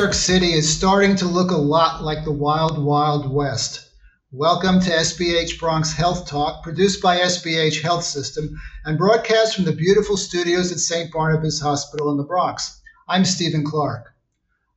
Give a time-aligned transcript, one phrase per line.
[0.00, 3.90] York City is starting to look a lot like the Wild Wild West.
[4.32, 9.72] Welcome to SBH Bronx Health Talk, produced by SBH Health System and broadcast from the
[9.72, 11.12] beautiful studios at St.
[11.12, 12.80] Barnabas Hospital in the Bronx.
[13.10, 14.06] I'm Stephen Clark.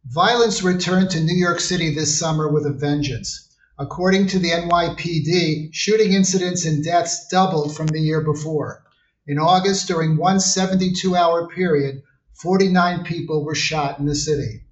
[0.07, 3.47] Violence returned to New York City this summer with a vengeance.
[3.79, 8.83] According to the NYPD, shooting incidents and deaths doubled from the year before.
[9.25, 12.01] In August, during one 72 hour period,
[12.33, 14.63] 49 people were shot in the city.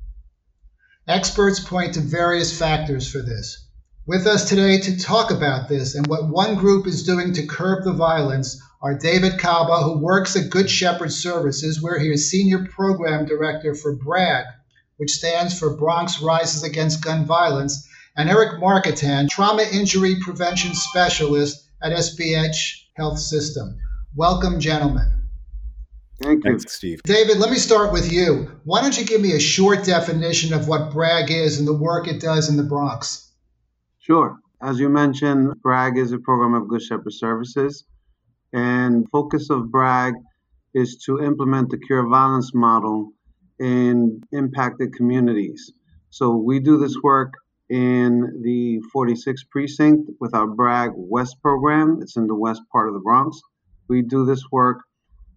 [1.08, 3.66] Experts point to various factors for this.
[4.05, 7.84] With us today to talk about this and what one group is doing to curb
[7.84, 12.68] the violence are David Caba, who works at Good Shepherd Services, where he is Senior
[12.68, 14.46] Program Director for BRAG,
[14.98, 21.68] which stands for Bronx Rises Against Gun Violence, and Eric Marketan, Trauma Injury Prevention Specialist
[21.82, 23.76] at SBH Health System.
[24.16, 25.21] Welcome, gentlemen.
[26.22, 26.52] Thank you.
[26.52, 27.02] Thanks, Steve.
[27.04, 28.52] David, let me start with you.
[28.64, 32.08] Why don't you give me a short definition of what BRAG is and the work
[32.08, 33.32] it does in the Bronx?
[34.00, 34.38] Sure.
[34.62, 37.86] As you mentioned, BRAG is a program of Good Shepherd Services,
[38.54, 40.13] and focus of BRAG
[40.74, 43.12] is to implement the cure violence model
[43.60, 45.72] in impacted communities.
[46.12, 47.34] So we do this work
[47.70, 52.00] in the 46th precinct with our BRAG West program.
[52.02, 53.41] It's in the west part of the Bronx.
[53.88, 54.84] We do this work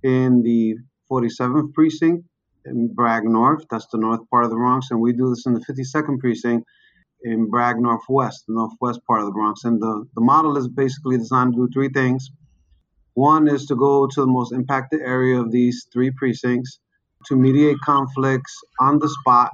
[0.05, 0.77] in the
[1.11, 2.25] 47th precinct
[2.67, 3.65] in BRAG North.
[3.71, 4.91] That's the north part of the Bronx.
[4.91, 6.67] And we do this in the 52nd precinct
[7.23, 9.65] in BRAG Northwest, the northwest part of the Bronx.
[9.65, 12.31] And the, the model is basically designed to do three things.
[13.15, 16.81] One is to go to the most impacted area of these three precincts
[17.27, 19.51] to mediate conflicts on the spot,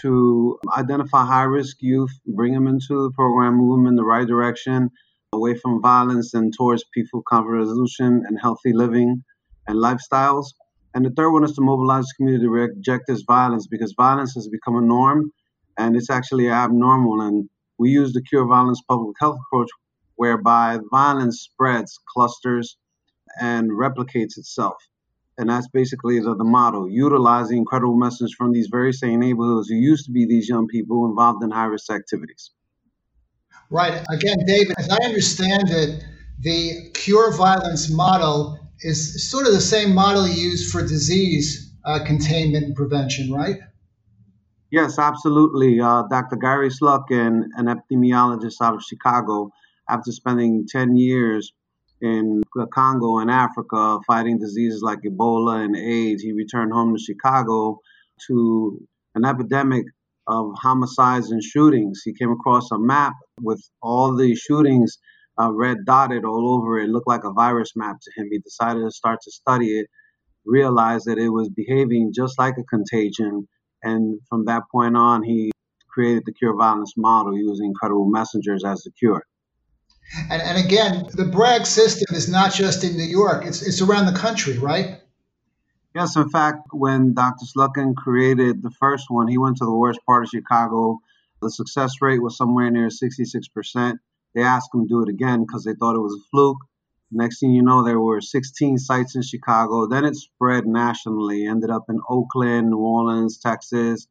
[0.00, 4.26] to identify high risk youth, bring them into the program, move them in the right
[4.26, 4.90] direction,
[5.32, 9.22] away from violence and towards peaceful conflict resolution and healthy living
[9.66, 10.46] and lifestyles.
[10.94, 14.34] And the third one is to mobilize the community to reject this violence because violence
[14.34, 15.32] has become a norm
[15.76, 17.20] and it's actually abnormal.
[17.20, 17.48] And
[17.78, 19.68] we use the cure violence public health approach
[20.16, 22.76] whereby violence spreads, clusters,
[23.40, 24.76] and replicates itself.
[25.36, 29.74] And that's basically the, the model, utilizing incredible messages from these very same neighborhoods who
[29.74, 32.52] used to be these young people involved in high risk activities.
[33.70, 34.04] Right.
[34.10, 36.04] Again, David, as I understand it,
[36.40, 42.66] the cure violence model is sort of the same model used for disease uh, containment
[42.66, 43.56] and prevention, right?
[44.70, 45.80] Yes, absolutely.
[45.80, 46.36] Uh, Dr.
[46.36, 49.50] Gary Slutkin, an epidemiologist out of Chicago,
[49.88, 51.52] after spending 10 years
[52.00, 57.02] in the Congo and Africa fighting diseases like Ebola and AIDS, he returned home to
[57.02, 57.78] Chicago
[58.26, 59.86] to an epidemic
[60.26, 62.02] of homicides and shootings.
[62.04, 64.98] He came across a map with all the shootings
[65.40, 66.88] uh, red dotted all over it.
[66.88, 68.28] looked like a virus map to him.
[68.30, 69.88] He decided to start to study it,
[70.44, 73.48] realized that it was behaving just like a contagion.
[73.82, 75.50] And from that point on, he
[75.88, 79.24] created the cure violence model using incredible messengers as the cure.
[80.30, 84.06] And, and again, the BRAG system is not just in New York, it's, it's around
[84.06, 85.00] the country, right?
[85.94, 87.46] Yes, in fact, when Dr.
[87.46, 90.98] Slutkin created the first one, he went to the worst part of Chicago.
[91.40, 93.98] The success rate was somewhere near 66%.
[94.34, 96.58] They asked him to do it again because they thought it was a fluke.
[97.10, 99.86] Next thing you know, there were 16 sites in Chicago.
[99.86, 104.08] Then it spread nationally, ended up in Oakland, New Orleans, Texas,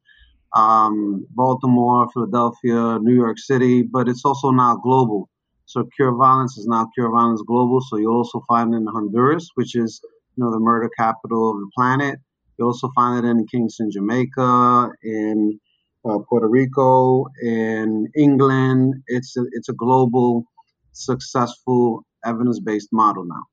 [0.56, 5.30] um, Baltimore, Philadelphia, New York City, but it's also now global.
[5.66, 7.82] So Cure Violence is now Cure Violence Global.
[7.82, 10.02] So you also find it in Honduras, which is
[10.36, 12.20] you know the murder capital of the planet.
[12.58, 15.60] You also find it in Kingston, Jamaica, in
[16.06, 18.96] uh, Puerto Rico, in England.
[19.08, 20.46] It's a, it's a global,
[20.92, 23.44] successful, evidence-based model now.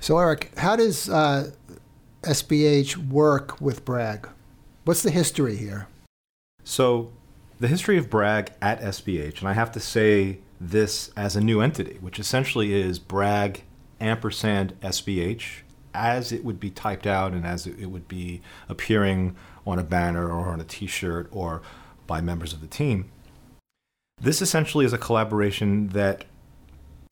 [0.00, 1.50] So, Eric, how does uh,
[2.22, 4.28] SBH work with BRAG?
[4.84, 5.88] What's the history here?
[6.64, 7.12] So,
[7.58, 11.60] the history of BRAG at SBH, and I have to say this as a new
[11.60, 13.62] entity, which essentially is BRAG
[14.00, 19.78] ampersand SBH as it would be typed out and as it would be appearing on
[19.78, 21.62] a banner or on a t shirt or
[22.06, 23.10] by members of the team.
[24.20, 26.24] This essentially is a collaboration that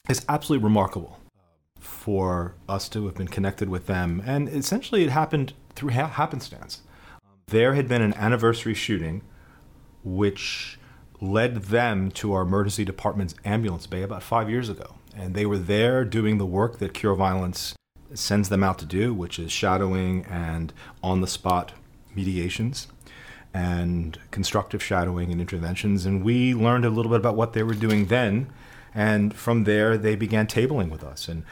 [0.09, 1.19] is absolutely remarkable
[1.79, 4.23] for us to have been connected with them.
[4.27, 6.83] And essentially, it happened through ha- happenstance.
[7.47, 9.23] There had been an anniversary shooting
[10.05, 10.79] which
[11.21, 14.97] led them to our emergency department's ambulance bay about five years ago.
[15.17, 17.75] And they were there doing the work that Cure Violence
[18.15, 20.73] sends them out to do, which is shadowing and
[21.03, 21.73] on the spot
[22.19, 22.89] mediations
[23.55, 26.05] and constructive shadowing and interventions.
[26.07, 28.53] And we learned a little bit about what they were doing then.
[28.95, 31.29] And from there, they began tabling with us.
[31.29, 31.45] And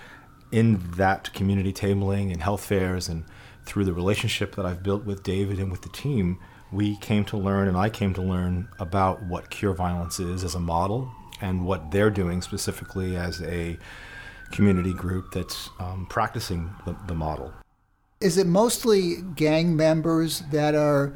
[0.51, 0.67] in
[0.97, 3.25] that community tabling and health fairs and
[3.65, 6.39] through the relationship that I've built with David and with the team,
[6.73, 10.55] we came to learn, and I came to learn about what Cure Violence is as
[10.55, 11.11] a model
[11.41, 13.79] and what they're doing specifically as a
[14.51, 17.53] community group that's um, practicing the, the model.
[18.21, 21.15] Is it mostly gang members that are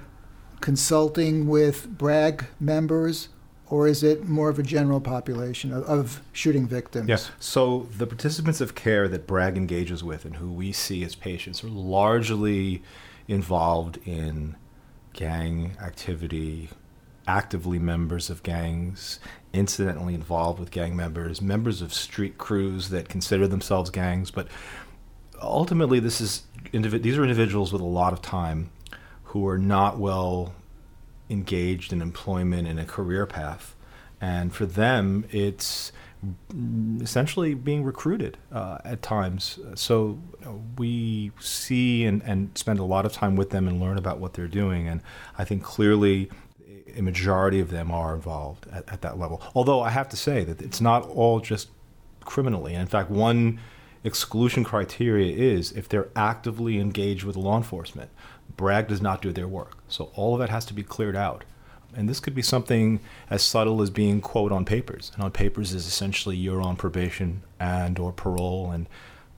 [0.60, 3.28] consulting with BRAG members,
[3.68, 7.08] or is it more of a general population of, of, shooting victims?
[7.08, 7.30] Yes.
[7.38, 11.64] So the participants of care that BRAG engages with and who we see as patients
[11.64, 12.82] are largely
[13.28, 14.56] involved in
[15.14, 16.68] gang activity,
[17.26, 19.20] actively members of gangs,
[19.54, 24.30] incidentally involved with gang members, members of street crews that consider themselves gangs.
[24.30, 24.48] But
[25.42, 26.42] ultimately, this is
[26.72, 28.70] these are individuals with a lot of time
[29.24, 30.54] who are not well
[31.28, 33.76] engaged in employment and a career path.
[34.20, 35.92] And for them, it's
[37.00, 39.58] essentially being recruited uh, at times.
[39.74, 40.18] So
[40.76, 44.34] we see and, and spend a lot of time with them and learn about what
[44.34, 44.86] they're doing.
[44.86, 45.00] And
[45.38, 46.30] I think clearly
[46.96, 49.40] a majority of them are involved at, at that level.
[49.54, 51.68] Although I have to say that it's not all just
[52.24, 52.74] criminally.
[52.74, 53.60] And in fact, one
[54.04, 58.10] exclusion criteria is if they're actively engaged with law enforcement.
[58.56, 59.78] BRAG does not do their work.
[59.88, 61.44] So all of that has to be cleared out.
[61.94, 65.10] And this could be something as subtle as being quote on papers.
[65.14, 68.88] And on papers is essentially you're on probation and or parole and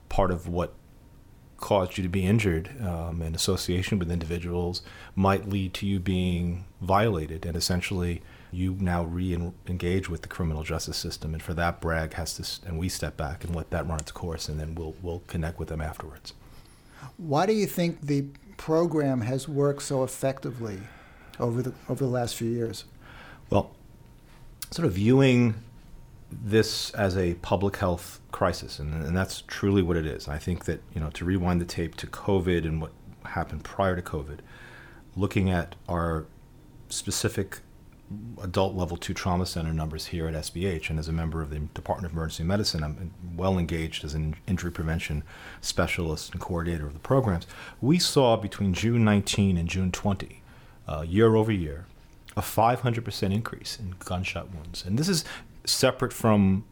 [0.09, 0.73] part of what
[1.57, 4.81] caused you to be injured um, in association with individuals
[5.15, 8.21] might lead to you being violated and essentially
[8.53, 12.77] you now re-engage with the criminal justice system and for that BRAG has to and
[12.77, 15.69] we step back and let that run its course and then we'll we'll connect with
[15.69, 16.33] them afterwards
[17.17, 18.25] why do you think the
[18.57, 20.79] program has worked so effectively
[21.39, 22.85] over the over the last few years
[23.49, 23.75] well
[24.71, 25.55] sort of viewing
[26.41, 30.27] this as a public health crisis, and, and that's truly what it is.
[30.27, 32.91] I think that you know to rewind the tape to COVID and what
[33.25, 34.39] happened prior to COVID,
[35.15, 36.25] looking at our
[36.89, 37.59] specific
[38.41, 41.59] adult level two trauma center numbers here at SBH, and as a member of the
[41.59, 45.23] Department of Emergency Medicine, I'm well engaged as an injury prevention
[45.61, 47.47] specialist and coordinator of the programs.
[47.81, 50.41] We saw between June 19 and June 20,
[50.87, 51.85] uh, year over year,
[52.35, 54.83] a 500% increase in gunshot wounds.
[54.85, 55.23] And this is
[55.65, 56.65] separate from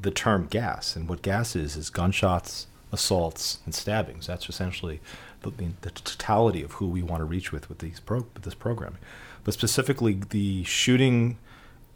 [0.00, 0.96] the term gas.
[0.96, 4.26] And what gas is, is gunshots, assaults, and stabbings.
[4.26, 5.00] That's essentially
[5.42, 5.52] the,
[5.82, 9.00] the totality of who we want to reach with with, these pro, with this programming.
[9.48, 11.38] But specifically, the shooting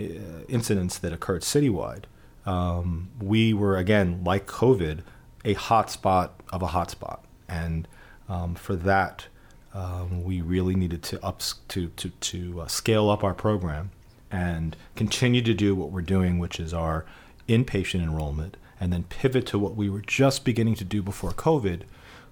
[0.01, 0.05] uh,
[0.49, 2.05] incidents that occurred citywide,
[2.47, 5.01] um, we were, again, like COVID,
[5.45, 7.19] a hotspot of a hotspot.
[7.51, 7.87] And
[8.27, 9.27] um, for that,
[9.75, 13.91] um, we really needed to up to to to uh, scale up our program
[14.31, 17.05] and continue to do what we're doing, which is our
[17.51, 21.83] inpatient enrollment, and then pivot to what we were just beginning to do before COVID,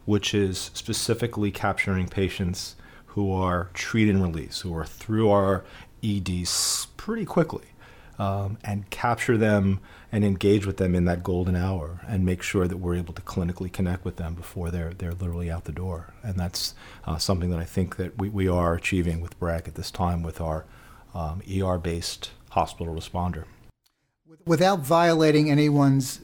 [0.06, 2.74] which is specifically capturing patients
[3.14, 5.64] who are treated and released, who are through our
[6.02, 7.64] EDs pretty quickly,
[8.18, 9.80] um, and capture them
[10.12, 13.22] and engage with them in that golden hour and make sure that we're able to
[13.22, 16.12] clinically connect with them before they're they're literally out the door.
[16.22, 16.74] And that's
[17.04, 20.22] uh, something that I think that we, we are achieving with BRAG at this time
[20.22, 20.64] with our
[21.14, 23.44] um, ER based hospital responder.
[24.46, 26.20] Without violating anyone's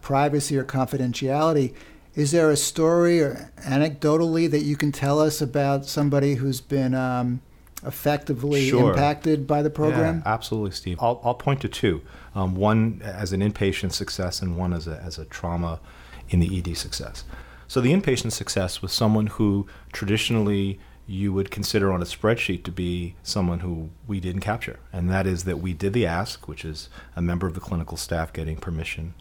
[0.00, 1.74] privacy or confidentiality,
[2.14, 6.94] is there a story or anecdotally that you can tell us about somebody who's been
[6.94, 7.40] um,
[7.84, 8.90] effectively sure.
[8.90, 10.22] impacted by the program?
[10.24, 10.98] Yeah, absolutely, Steve.
[11.00, 12.02] I'll, I'll point to two
[12.34, 15.80] um, one as an inpatient success, and one as a, as a trauma
[16.28, 17.24] in the ED success.
[17.66, 22.70] So, the inpatient success was someone who traditionally you would consider on a spreadsheet to
[22.70, 24.78] be someone who we didn't capture.
[24.92, 27.96] And that is that we did the ask, which is a member of the clinical
[27.96, 29.14] staff getting permission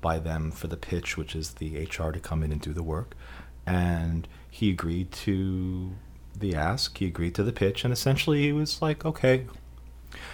[0.00, 2.82] by them for the pitch, which is the HR to come in and do the
[2.82, 3.14] work.
[3.66, 5.92] And he agreed to
[6.36, 9.46] the ask, he agreed to the pitch, and essentially he was like, okay.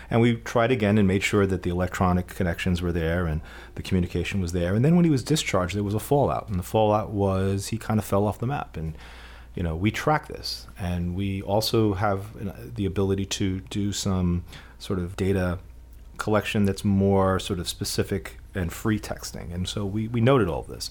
[0.09, 3.41] And we tried again and made sure that the electronic connections were there and
[3.75, 4.75] the communication was there.
[4.75, 6.49] And then when he was discharged, there was a fallout.
[6.49, 8.77] And the fallout was he kind of fell off the map.
[8.77, 8.97] And
[9.55, 14.45] you know, we track this, and we also have the ability to do some
[14.79, 15.59] sort of data
[16.19, 19.53] collection that's more sort of specific and free texting.
[19.55, 20.91] And so we, we noted all of this.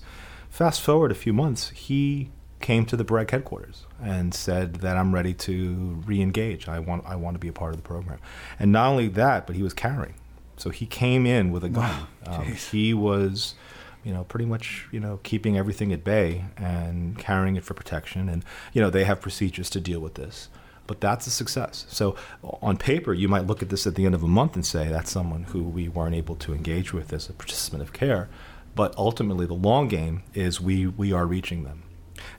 [0.50, 2.30] Fast forward a few months, he
[2.60, 6.68] came to the BRAG headquarters and said that I'm ready to re-engage.
[6.68, 8.20] I want I want to be a part of the program.
[8.60, 10.16] And not only that, but he was carrying.
[10.56, 12.08] So he came in with a gun.
[12.26, 13.56] Wow, um, he was
[14.04, 18.28] you know, pretty much, you know, keeping everything at bay and carrying it for protection.
[18.28, 18.44] And,
[18.74, 20.50] you know, they have procedures to deal with this.
[20.86, 21.86] But that's a success.
[21.90, 24.66] So on paper, you might look at this at the end of a month and
[24.66, 28.30] say that's someone who we weren't able to engage with as a participant of care.
[28.76, 31.84] But ultimately, the long game is we, we are reaching them.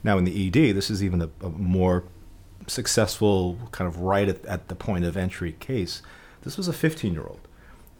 [0.02, 2.04] Now, in the ED, this is even a, a more
[2.66, 6.02] successful, kind of right at, at the point of entry case.
[6.42, 7.40] This was a 15 year old.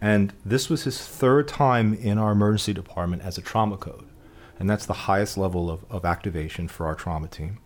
[0.00, 4.06] And this was his third time in our emergency department as a trauma code.
[4.58, 7.58] And that's the highest level of, of activation for our trauma team.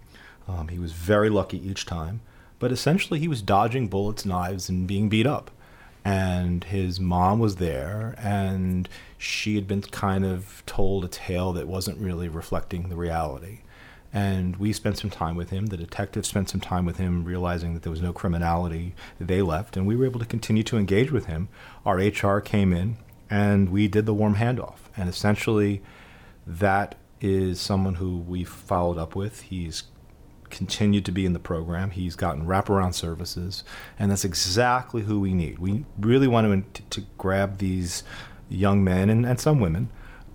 [0.47, 2.21] Um, he was very lucky each time.
[2.59, 5.51] But essentially, he was dodging bullets, knives, and being beat up.
[6.05, 8.89] And his mom was there, and
[9.19, 13.61] she had been kind of told a tale that wasn't really reflecting the reality.
[14.13, 15.67] And we spent some time with him.
[15.67, 18.95] The detective spent some time with him, realizing that there was no criminality.
[19.21, 21.49] They left, and we were able to continue to engage with him.
[21.85, 22.97] Our HR came in,
[23.29, 24.79] and we did the warm handoff.
[24.97, 25.83] And essentially,
[26.47, 29.43] that is someone who we followed up with.
[29.43, 29.83] He's
[30.51, 31.91] continued to be in the program.
[31.91, 33.65] He's gotten wraparound services,
[33.99, 35.59] and that's exactly who we need.
[35.59, 38.03] We really want to, to grab these
[38.49, 39.91] young men and, and some women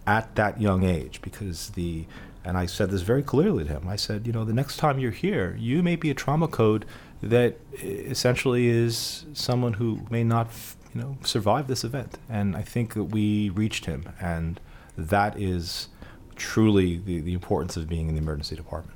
[0.06, 2.06] at that young age because the
[2.46, 3.88] and I said this very clearly to him.
[3.88, 6.86] I said, you know, the next time you're here, you may be a trauma code
[7.22, 10.50] that essentially is someone who may not,
[10.94, 12.18] you know, survive this event.
[12.30, 14.60] And I think that we reached him, and
[14.98, 15.88] that is
[16.36, 18.93] truly the, the importance of being in the emergency department.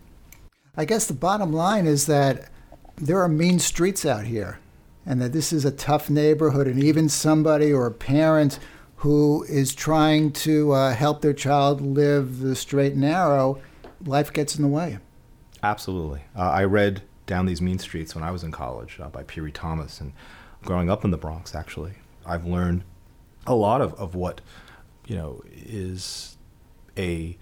[0.79, 2.51] I guess the bottom line is that
[2.98, 4.60] there are mean streets out here,
[5.07, 8.60] and that this is a tough neighborhood, and even somebody or a parent
[8.98, 13.60] who is trying to uh, help their child live the straight and narrow,
[14.05, 15.00] life gets in the way.
[15.63, 16.22] Absolutely.
[16.36, 19.51] Uh, I read Down These Mean Streets when I was in college uh, by Piri
[19.51, 20.13] Thomas, and
[20.63, 21.93] growing up in the Bronx, actually,
[22.24, 22.84] I've learned
[23.48, 24.41] a lot of, of what,
[25.07, 26.38] you know, is
[26.98, 27.36] a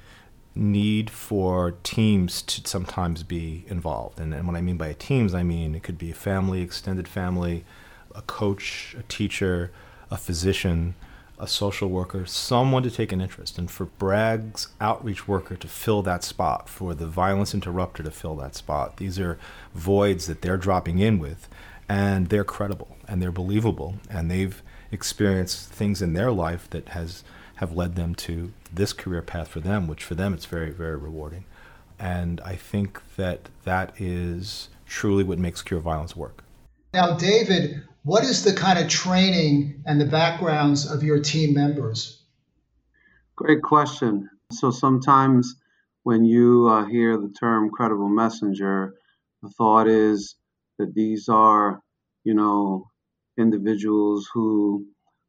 [0.56, 4.20] need for teams to sometimes be involved.
[4.20, 7.08] And, and what I mean by teams, I mean it could be a family, extended
[7.08, 7.66] family,
[8.14, 9.72] a coach, a teacher,
[10.10, 10.96] a physician,
[11.38, 13.58] a social worker, someone to take an interest.
[13.58, 18.36] And for BRAG's outreach worker to fill that spot, for the violence interrupter to fill
[18.38, 19.38] that spot, these are
[19.74, 21.50] voids that they're dropping in with.
[21.88, 23.96] And they're credible and they're believable.
[24.10, 27.24] And they've experienced things in their life that has
[27.56, 30.98] have led them to this career path for them, which for them it's very, very
[30.98, 31.46] rewarding.
[31.98, 36.44] And I think that that is truly what makes Cure Violence work.
[36.94, 42.22] Now, David, what is the kind of training and the backgrounds of your team members?
[43.36, 44.30] Great question.
[44.52, 45.56] So sometimes
[46.04, 48.94] when you uh, hear the term credible messenger,
[49.42, 50.36] the thought is
[50.78, 51.82] that these are,
[52.24, 52.90] you know,
[53.38, 54.86] individuals who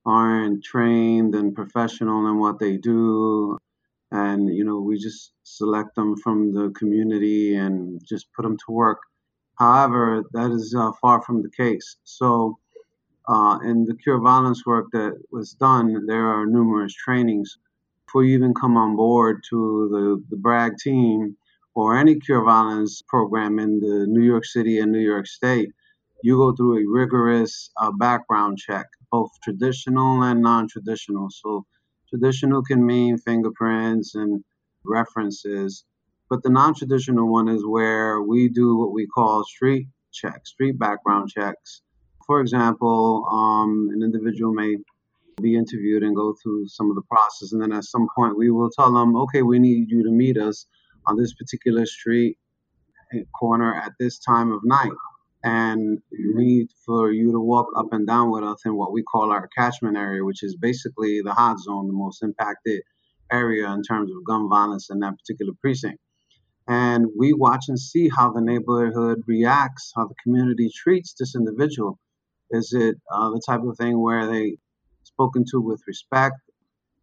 [0.07, 3.59] aren't trained and professional in what they do.
[4.13, 8.73] And you know we just select them from the community and just put them to
[8.73, 9.01] work.
[9.59, 11.97] However that is uh, far from the case.
[12.05, 12.59] So
[13.29, 17.59] uh, in the cure violence work that was done there are numerous trainings.
[18.07, 21.37] Before you even come on board to the, the BRAG team
[21.77, 25.71] or any cure violence program in the new york city and new york state
[26.23, 28.87] you go through a rigorous uh, background check
[29.17, 31.29] both traditional and non-traditional.
[31.31, 31.65] So
[32.11, 34.45] traditional can mean fingerprints and
[34.85, 35.85] references,
[36.31, 41.31] but the non-traditional one is where we do what we call street checks, street background
[41.37, 41.83] checks.
[42.27, 43.03] For example,
[43.41, 44.77] um, an individual may
[45.41, 48.51] be interviewed and go through some of the process, and then at some point we
[48.51, 50.67] will tell them, okay, we need you to meet us
[51.07, 52.37] on this particular street
[53.41, 54.99] corner at this time of night
[55.47, 59.05] and we need for you to walk up and down with us in what we
[59.05, 62.83] call our catchment area, which is basically the hot zone, the most impacted
[63.31, 66.01] area in terms of gun violence in that particular precinct.
[66.67, 71.97] And we watch and see how the neighborhood reacts, how the community treats this individual.
[72.51, 74.57] Is it uh, the type of thing where they
[75.05, 76.41] spoken to with respect,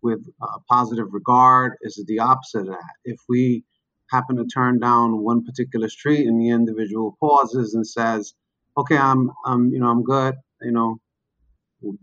[0.02, 1.78] with uh, positive regard?
[1.82, 2.94] Is it the opposite of that?
[3.06, 3.64] If we
[4.14, 8.34] happen to turn down one particular street and the individual pauses and says,
[8.78, 10.36] okay, I'm, I'm, you know, I'm good.
[10.62, 10.98] You know,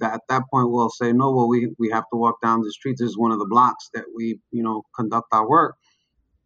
[0.02, 2.96] at that point we'll say, no, well, we, we have to walk down the street.
[2.98, 5.76] This is one of the blocks that we, you know, conduct our work.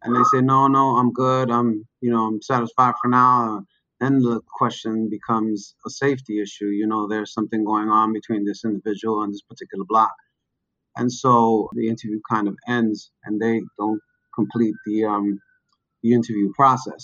[0.03, 1.49] And they say, no, no, I'm good.
[1.49, 3.63] I'm, you know, I'm satisfied for now.
[3.99, 6.67] Then the question becomes a safety issue.
[6.67, 10.13] You know, there's something going on between this individual and this particular block.
[10.95, 13.99] And so the interview kind of ends and they don't
[14.35, 15.39] complete the um,
[16.05, 17.03] the interview process.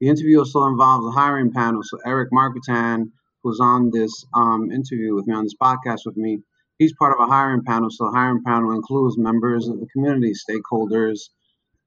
[0.00, 1.82] The interview also involves a hiring panel.
[1.82, 3.10] So Eric Marketan,
[3.42, 6.40] who's on this um, interview with me on this podcast with me,
[6.78, 7.88] he's part of a hiring panel.
[7.90, 11.30] So the hiring panel includes members of the community, stakeholders,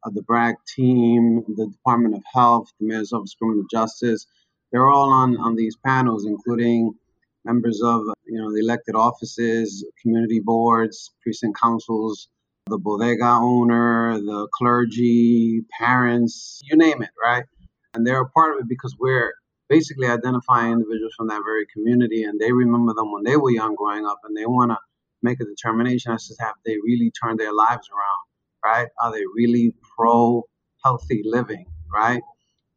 [0.06, 4.26] of the BRAG team, the Department of Health, the Mayor's Office of Criminal Justice.
[4.72, 6.94] They're all on, on these panels, including
[7.44, 12.28] members of you know the elected offices, community boards, precinct councils,
[12.68, 17.44] the bodega owner, the clergy, parents, you name it, right?
[17.94, 19.34] And they're a part of it because we're
[19.70, 23.76] basically identifying individuals from that very community and they remember them when they were young
[23.76, 24.78] growing up and they want to
[25.22, 28.90] make a determination as to have they really turned their lives around, right?
[29.00, 30.44] Are they really pro
[30.84, 32.22] healthy living, right?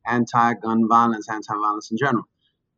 [0.06, 2.24] Anti gun violence, anti violence in general.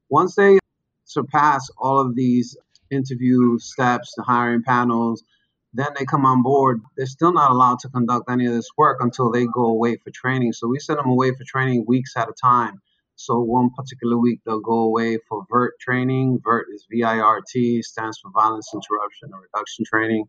[0.08, 0.58] Once they
[1.04, 2.56] surpass all of these
[2.90, 5.24] interview steps, the hiring panels,
[5.72, 6.80] then they come on board.
[6.96, 10.10] They're still not allowed to conduct any of this work until they go away for
[10.10, 10.52] training.
[10.52, 12.80] So we send them away for training weeks at a time.
[13.14, 16.40] So one particular week they'll go away for VIRT training.
[16.42, 20.24] VIRT is V-I-R-T, stands for Violence Interruption and Reduction Training.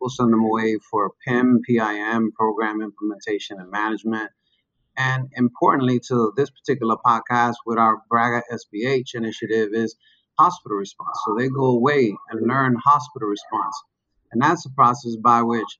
[0.00, 4.30] We'll send them away for PIM, PIM, Program Implementation and Management.
[4.96, 9.94] And importantly to this particular podcast with our Braga SBH initiative is
[10.38, 11.16] hospital response.
[11.24, 13.82] So they go away and learn hospital response.
[14.32, 15.78] And that's the process by which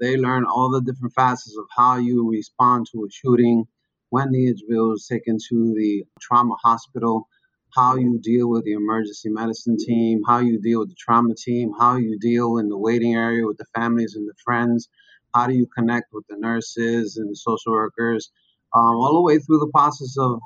[0.00, 3.66] they learn all the different facets of how you respond to a shooting,
[4.10, 7.28] when the individual is taken to the trauma hospital,
[7.74, 11.72] how you deal with the emergency medicine team, how you deal with the trauma team,
[11.78, 14.88] how you deal in the waiting area with the families and the friends,
[15.34, 18.30] how do you connect with the nurses and the social workers,
[18.74, 20.38] um, all the way through the process of,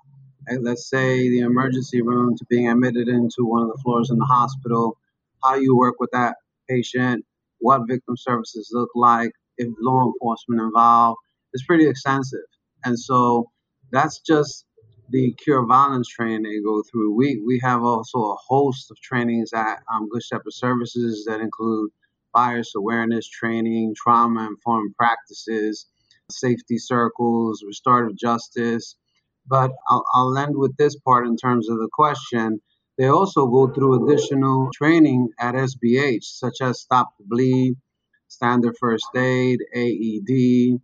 [0.60, 4.24] let's say, the emergency room to being admitted into one of the floors in the
[4.24, 4.96] hospital,
[5.44, 6.36] how you work with that
[6.68, 7.24] patient,
[7.60, 11.18] what victim services look like, if law enforcement involved.
[11.52, 12.40] It's pretty extensive.
[12.84, 13.50] And so
[13.90, 14.66] that's just
[15.10, 17.14] the cure violence training they go through.
[17.14, 21.90] We we have also a host of trainings at um, Good Shepherd Services that include
[22.34, 25.86] bias awareness training, trauma informed practices,
[26.30, 28.96] safety circles, restorative justice.
[29.46, 32.60] But I'll, I'll end with this part in terms of the question.
[32.98, 37.76] They also go through additional training at SBH, such as Stop the Bleed,
[38.26, 40.80] Standard First Aid, AED,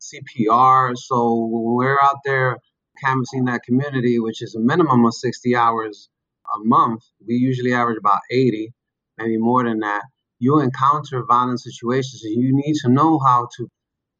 [0.00, 0.96] CPR.
[0.96, 2.58] So when we're out there
[3.02, 6.08] canvassing that community, which is a minimum of 60 hours
[6.54, 8.72] a month, we usually average about 80,
[9.16, 10.02] maybe more than that.
[10.40, 13.68] You encounter violent situations and you need to know how to,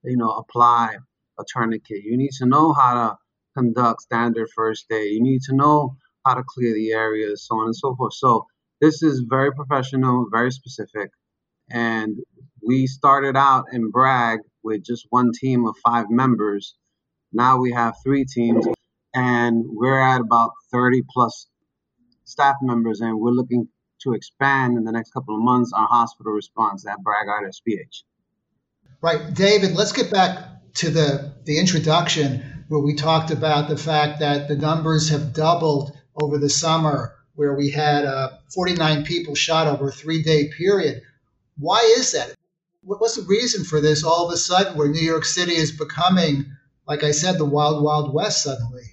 [0.04, 0.96] you know, apply
[1.38, 2.04] a tourniquet.
[2.04, 3.16] You need to know how to
[3.56, 5.14] conduct standard first aid.
[5.14, 5.96] You need to know
[6.28, 8.12] how to clear the areas, so on and so forth.
[8.14, 8.46] So
[8.80, 11.10] this is very professional, very specific.
[11.70, 12.16] And
[12.62, 16.74] we started out in BRAG with just one team of five members.
[17.32, 18.66] Now we have three teams,
[19.14, 21.46] and we're at about 30 plus
[22.24, 23.68] staff members, and we're looking
[24.02, 28.02] to expand in the next couple of months our hospital response at BRAG RSPH.
[29.00, 29.74] Right, David.
[29.74, 30.38] Let's get back
[30.74, 35.97] to the the introduction where we talked about the fact that the numbers have doubled
[36.20, 41.02] over the summer, where we had uh, 49 people shot over a three day period.
[41.58, 42.34] Why is that?
[42.82, 46.46] What's the reason for this all of a sudden where New York City is becoming,
[46.86, 48.84] like I said, the wild, wild west suddenly?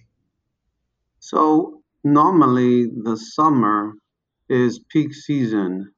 [1.19, 3.93] So, normally the summer
[4.49, 5.91] is peak season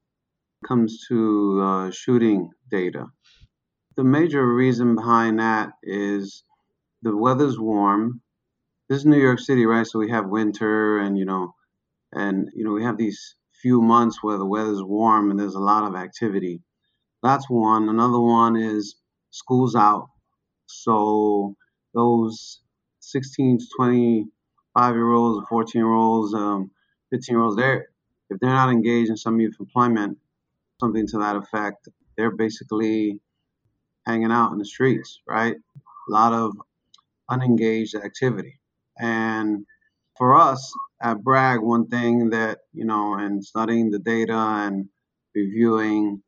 [0.66, 3.06] comes to uh, shooting data.
[3.96, 6.44] The major reason behind that is
[7.02, 8.20] the weather's warm.
[8.88, 9.86] This is New York City, right?
[9.86, 11.54] So we have winter and, you know,
[12.12, 15.60] and, you know, we have these few months where the weather's warm and there's a
[15.60, 16.62] lot of activity.
[17.22, 17.90] That's one.
[17.90, 18.96] Another one is
[19.30, 20.08] school's out.
[20.66, 21.54] So
[21.92, 22.62] those
[23.00, 26.70] 16 to 25 year olds, 14 year olds, um,
[27.10, 27.88] 15 year olds, they're,
[28.30, 30.16] if they're not engaged in some youth employment,
[30.80, 33.20] something to that effect, they're basically
[34.06, 35.56] hanging out in the streets, right?
[35.56, 36.56] A lot of
[37.30, 38.58] unengaged activity.
[38.98, 39.64] And
[40.16, 44.88] for us at BRAG, one thing that, you know, and studying the data and
[45.34, 46.22] reviewing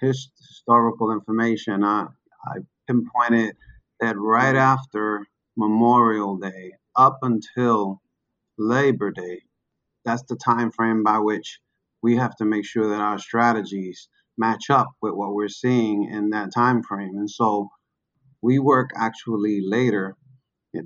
[0.00, 2.06] his, historical information, I,
[2.46, 3.56] I pinpointed
[4.00, 8.00] that right after Memorial Day up until
[8.56, 9.42] Labor Day,
[10.04, 11.60] that's the time frame by which
[12.02, 16.30] we have to make sure that our strategies match up with what we're seeing in
[16.30, 17.16] that time frame.
[17.16, 17.68] And so
[18.42, 20.16] we work actually later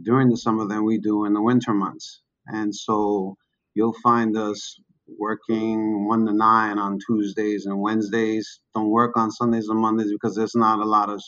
[0.02, 2.20] during the summer than we do in the winter months.
[2.46, 3.36] And so
[3.74, 4.80] you'll find us
[5.18, 8.60] working one to nine on Tuesdays and Wednesdays.
[8.74, 11.22] Don't work on Sundays and Mondays because there's not a lot of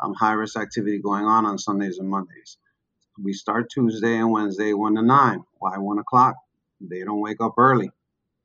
[0.00, 2.58] um, high risk activity going on on Sundays and Mondays.
[3.22, 5.42] We start Tuesday and Wednesday one to nine.
[5.58, 6.36] Why one o'clock?
[6.80, 7.90] They don't wake up early.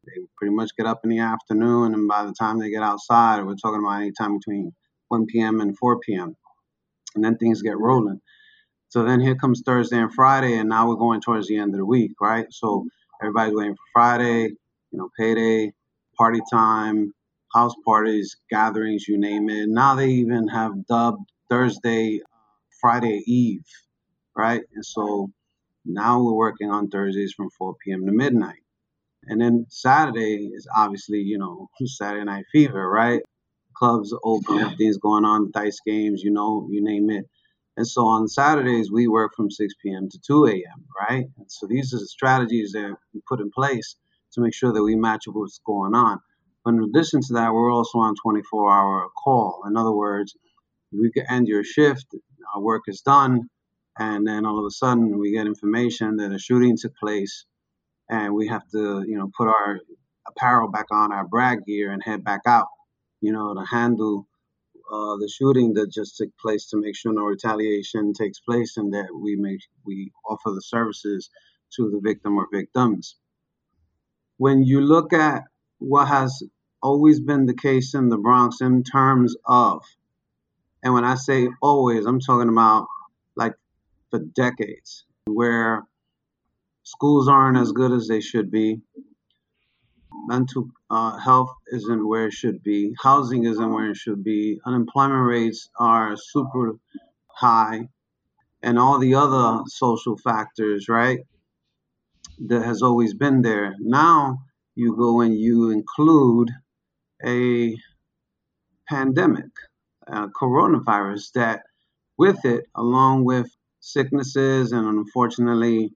[0.06, 3.44] They pretty much get up in the afternoon, and by the time they get outside,
[3.46, 4.74] we're talking about any time between
[5.10, 5.62] 1 p.m.
[5.62, 6.36] and 4 p.m.
[7.16, 8.22] And then things get rolling.
[8.94, 11.80] So then here comes Thursday and Friday, and now we're going towards the end of
[11.80, 12.48] the week, right?
[12.52, 12.86] So
[13.22, 14.50] everybody's waiting for Friday,
[14.92, 15.74] you know, payday,
[16.18, 17.14] party time,
[17.56, 19.70] house parties, gatherings, you name it.
[19.70, 22.22] Now they even have dubbed Thursday
[22.82, 23.66] Friday Eve,
[24.38, 24.64] right?
[24.76, 25.30] And so
[25.86, 28.06] Now we're working on Thursdays from 4 p.m.
[28.06, 28.62] to midnight.
[29.28, 33.22] And then Saturday is obviously, you know, Saturday Night Fever, right?
[33.78, 37.28] Clubs open, things going on, dice games, you know, you name it.
[37.76, 40.10] And so on Saturdays, we work from 6 p.m.
[40.10, 41.26] to 2 a.m., right?
[41.38, 43.96] And so these are the strategies that we put in place
[44.34, 46.20] to make sure that we match up what's going on.
[46.64, 49.64] But in addition to that, we're also on 24 hour call.
[49.68, 50.36] In other words,
[50.92, 52.06] we can end your shift,
[52.56, 53.50] our work is done,
[53.98, 57.46] and then all of a sudden we get information that a shooting took place
[58.10, 59.80] and we have to, you know, put our
[60.28, 62.68] apparel back on, our BRAG gear, and head back out,
[63.22, 64.28] you know, to handle
[64.92, 68.94] uh, the shooting that just took place to make sure no retaliation takes place and
[68.94, 71.30] that we make we offer the services
[71.76, 73.16] to the victim or victims.
[74.38, 75.44] When you look at
[75.80, 76.44] what has
[76.82, 79.84] always been the case in the Bronx in terms of,
[80.84, 82.88] and when I say always, I'm talking about
[83.36, 83.54] like
[84.10, 85.88] for decades, where
[86.84, 88.82] schools aren't as good as they should be,
[90.28, 95.26] mental uh, health isn't where it should be, housing isn't where it should be, unemployment
[95.26, 96.74] rates are super
[97.28, 97.88] high,
[98.62, 101.20] and all the other social factors, right,
[102.48, 103.76] that has always been there.
[103.80, 104.40] Now
[104.76, 106.50] you go and you include
[107.26, 107.76] a
[108.88, 109.52] pandemic,
[110.08, 111.64] a coronavirus, that
[112.18, 113.48] with it, along with
[113.80, 115.92] sicknesses and unfortunately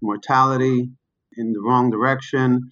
[0.00, 0.90] mortality
[1.36, 2.70] in the wrong direction,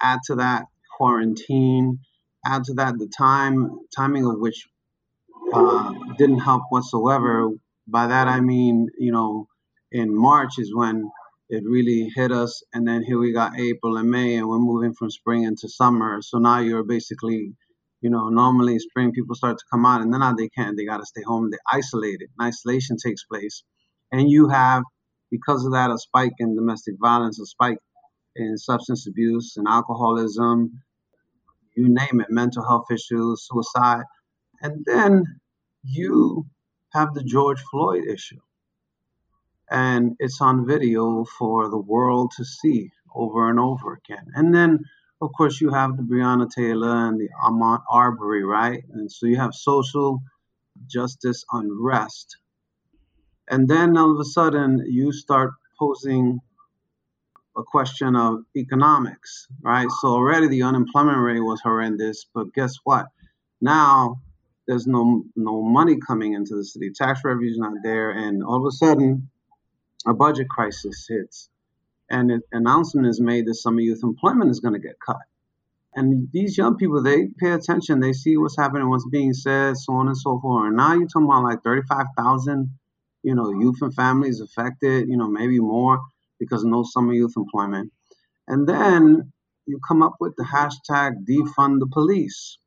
[0.00, 2.00] add to that quarantine,
[2.46, 4.68] add to that the time timing of which
[5.52, 7.50] uh, didn't help whatsoever.
[7.86, 9.48] By that I mean, you know,
[9.92, 11.10] in March is when
[11.48, 14.94] it really hit us, and then here we got April and May, and we're moving
[14.94, 16.20] from spring into summer.
[16.20, 17.54] So now you're basically,
[18.02, 20.76] you know, normally spring people start to come out, and then now they can't.
[20.76, 21.50] They got to stay home.
[21.50, 22.28] They isolated.
[22.38, 23.62] And isolation takes place,
[24.12, 24.82] and you have
[25.30, 27.78] because of that a spike in domestic violence, a spike
[28.38, 30.80] in substance abuse and alcoholism,
[31.76, 34.04] you name it, mental health issues, suicide.
[34.62, 35.24] And then
[35.84, 36.46] you
[36.92, 38.40] have the George Floyd issue.
[39.70, 44.24] And it's on video for the world to see over and over again.
[44.34, 44.80] And then,
[45.20, 48.82] of course, you have the Breonna Taylor and the Ahmaud Arbery, right?
[48.94, 50.20] And so you have social
[50.86, 52.38] justice unrest.
[53.50, 56.40] And then all of a sudden, you start posing
[57.58, 59.88] a question of economics, right?
[60.00, 63.06] So already the unemployment rate was horrendous, but guess what?
[63.60, 64.20] Now
[64.66, 66.92] there's no no money coming into the city.
[66.94, 69.28] Tax revenue's not there, and all of a sudden,
[70.06, 71.48] a budget crisis hits,
[72.08, 75.16] and an announcement is made that some youth employment is going to get cut.
[75.94, 77.98] And these young people, they pay attention.
[77.98, 80.68] They see what's happening, what's being said, so on and so forth.
[80.68, 82.70] And now you're talking about like 35,000,
[83.24, 85.98] you know, youth and families affected, you know, maybe more
[86.38, 87.92] because no summer youth employment.
[88.46, 89.32] And then
[89.66, 92.58] you come up with the hashtag defund the police.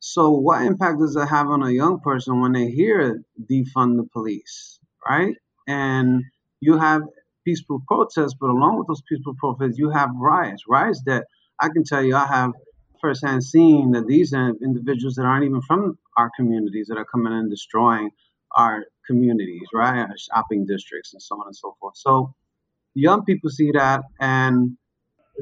[0.00, 4.08] So, what impact does that have on a young person when they hear defund the
[4.12, 5.34] police, right?
[5.66, 6.22] And
[6.60, 7.02] you have
[7.44, 11.26] peaceful protests, but along with those peaceful protests, you have riots, riots that
[11.60, 12.52] I can tell you I have
[13.00, 17.32] firsthand seen that these are individuals that aren't even from our communities that are coming
[17.32, 18.10] and destroying
[18.56, 20.00] our communities, right?
[20.00, 21.96] Our shopping districts and so on and so forth.
[21.96, 22.34] So
[22.94, 24.76] young people see that and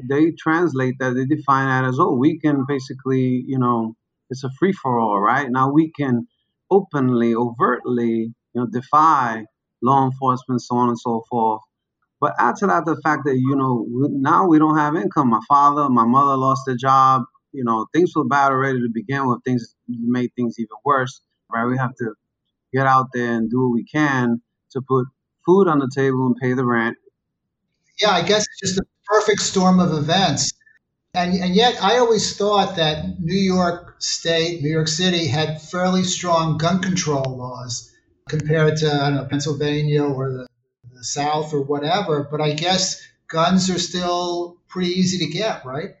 [0.09, 3.95] they translate that, they define that as, oh, we can basically, you know,
[4.29, 5.49] it's a free for all, right?
[5.49, 6.27] Now we can
[6.71, 9.45] openly, overtly, you know, defy
[9.81, 11.61] law enforcement, so on and so forth.
[12.19, 15.29] But add to that the fact that, you know, now we don't have income.
[15.29, 17.23] My father, my mother lost their job.
[17.53, 19.39] You know, things were bad already to begin with.
[19.45, 21.65] Things made things even worse, right?
[21.65, 22.13] We have to
[22.73, 25.07] get out there and do what we can to put
[25.45, 26.97] food on the table and pay the rent
[28.01, 30.53] yeah, I guess it's just a perfect storm of events.
[31.13, 36.03] And, and yet, I always thought that New York State, New York City had fairly
[36.03, 37.91] strong gun control laws
[38.29, 40.47] compared to, I don't know, Pennsylvania or the,
[40.93, 42.27] the South or whatever.
[42.29, 45.95] But I guess guns are still pretty easy to get, right?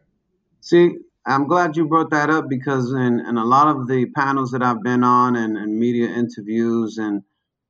[0.61, 4.51] See, I'm glad you brought that up because in, in a lot of the panels
[4.51, 7.23] that I've been on and, and media interviews and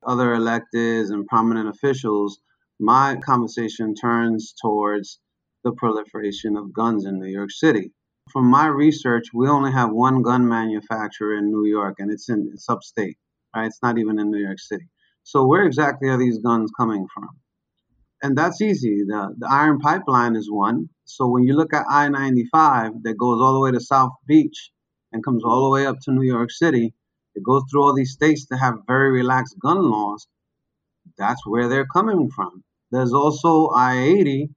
[0.05, 2.39] other electeds and prominent officials,
[2.79, 5.19] my conversation turns towards
[5.63, 7.91] the proliferation of guns in New York City.
[8.31, 12.49] From my research, we only have one gun manufacturer in New York, and it's in
[12.53, 13.17] it's upstate.
[13.55, 13.65] Right?
[13.65, 14.87] It's not even in New York City.
[15.23, 17.29] So where exactly are these guns coming from?
[18.21, 19.03] And that's easy.
[19.07, 20.89] The the Iron Pipeline is one.
[21.05, 24.71] So when you look at I-95 that goes all the way to South Beach
[25.11, 26.93] and comes all the way up to New York City,
[27.33, 30.27] it goes through all these states that have very relaxed gun laws.
[31.17, 32.63] That's where they're coming from.
[32.91, 34.49] There's also I 80,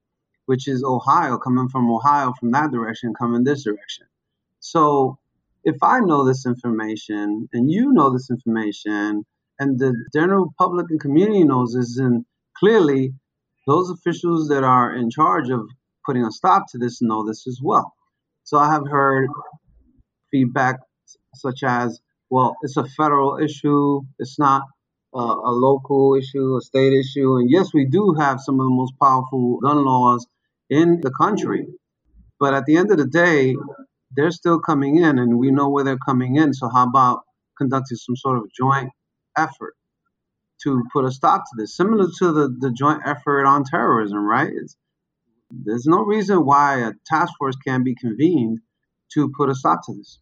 [0.47, 4.07] which is Ohio, coming from Ohio from that direction, coming this direction.
[4.61, 5.19] So
[5.65, 9.25] if I know this information and you know this information
[9.59, 12.25] and the general public and community knows this, and
[12.57, 13.13] clearly
[13.67, 15.69] those officials that are in charge of
[16.07, 17.95] putting a stop to this know this as well.
[18.45, 19.29] So I have heard
[20.31, 20.77] feedback
[21.35, 24.63] such as, well, it's a federal issue, it's not
[25.15, 27.37] a, a local issue, a state issue.
[27.37, 30.27] And yes, we do have some of the most powerful gun laws
[30.69, 31.67] in the country.
[32.39, 33.57] But at the end of the day,
[34.13, 36.55] they're still coming in and we know where they're coming in.
[36.55, 37.21] So how about
[37.59, 38.91] conducting some sort of joint
[39.37, 39.75] effort
[40.63, 41.77] to put a stop to this?
[41.77, 44.51] Similar to the, the joint effort on terrorism, right?
[44.53, 44.77] It's,
[45.51, 48.61] there's no reason why a task force can't be convened
[49.15, 50.19] to put a stop to this.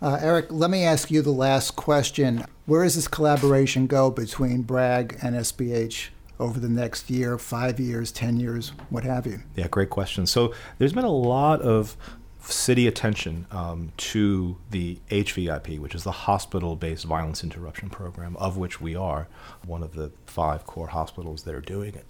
[0.00, 2.44] Uh, Eric, let me ask you the last question.
[2.64, 8.12] Where does this collaboration go between BRAG and SBH over the next year, five years,
[8.12, 9.40] 10 years, what have you?
[9.56, 10.26] Yeah, great question.
[10.26, 11.96] So there's been a lot of
[12.40, 18.56] city attention um, to the HVIP, which is the hospital based violence interruption program, of
[18.56, 19.28] which we are
[19.64, 22.06] one of the five core hospitals that are doing it.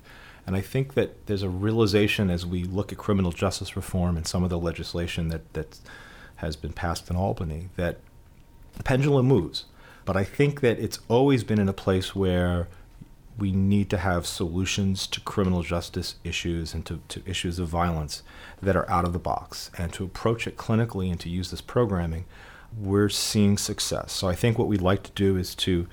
[0.46, 4.26] And I think that there's a realization as we look at criminal justice reform and
[4.26, 5.78] some of the legislation that, that
[6.36, 8.00] has been passed in Albany that
[8.74, 9.66] the pendulum moves.
[10.04, 12.68] But I think that it's always been in a place where
[13.38, 18.22] we need to have solutions to criminal justice issues and to, to issues of violence
[18.60, 21.60] that are out of the box and to approach it clinically and to use this
[21.60, 22.24] programming,
[22.78, 24.12] we're seeing success.
[24.12, 25.86] So I think what we'd like to do is to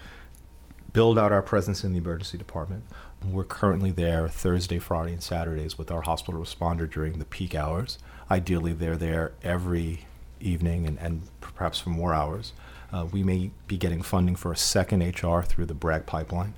[0.92, 2.84] build out our presence in the emergency department.
[3.24, 8.00] We're currently there Thursday, Friday, and Saturdays with our hospital responder during the peak hours.
[8.32, 10.06] Ideally, they're there every
[10.40, 12.54] evening and, and perhaps for more hours.
[12.92, 16.54] Uh, we may be getting funding for a second HR through the BRAG pipeline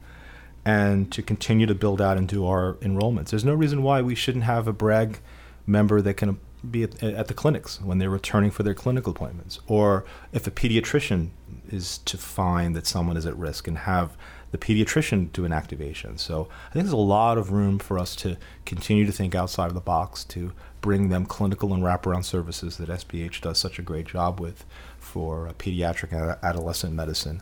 [0.64, 3.30] and to continue to build out and do our enrollments.
[3.30, 5.20] There's no reason why we shouldn't have a BRAG
[5.66, 6.40] member that can
[6.70, 10.52] be at, at, the clinics when they're returning for their clinical appointments, or if a
[10.52, 11.30] pediatrician
[11.70, 14.16] is to find that someone is at risk and have
[14.52, 16.18] the pediatrician do an activation.
[16.18, 19.68] So I think there's a lot of room for us to continue to think outside
[19.68, 23.82] of the box to bring them clinical and wraparound services that SBH does such a
[23.82, 24.66] great job with
[25.00, 27.42] for pediatric and adolescent medicine.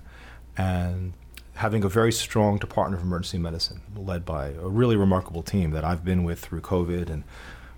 [0.58, 1.14] And
[1.56, 5.84] having a very strong Department of Emergency Medicine, led by a really remarkable team that
[5.84, 7.24] I've been with through COVID, and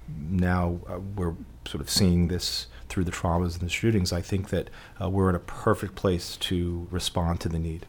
[0.07, 4.11] now uh, we're sort of seeing this through the traumas and the shootings.
[4.11, 4.69] I think that
[5.01, 7.85] uh, we're in a perfect place to respond to the need.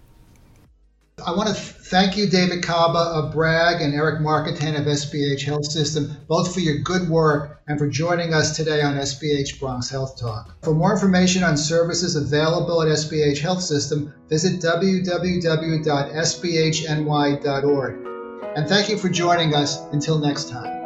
[1.24, 5.66] I want to thank you, David Caba of BRAG and Eric Marketan of SBH Health
[5.66, 10.18] System, both for your good work and for joining us today on SBH Bronx Health
[10.18, 10.56] Talk.
[10.62, 15.06] For more information on services available at SBH Health System, visit www.sbhny.org.
[18.56, 19.80] And thank you for joining us.
[19.92, 20.82] Until next time.